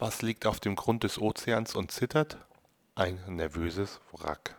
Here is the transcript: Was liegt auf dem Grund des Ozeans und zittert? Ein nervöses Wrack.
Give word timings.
Was 0.00 0.22
liegt 0.22 0.46
auf 0.46 0.60
dem 0.60 0.76
Grund 0.76 1.02
des 1.02 1.20
Ozeans 1.20 1.74
und 1.74 1.90
zittert? 1.90 2.38
Ein 2.94 3.18
nervöses 3.26 4.00
Wrack. 4.12 4.54